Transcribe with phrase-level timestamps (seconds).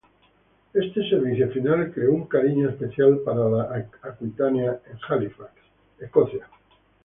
[0.73, 5.51] Este servicio final creó un cariño especial para el "Aquitania" en Halifax,
[5.99, 6.47] Nueva Escocia.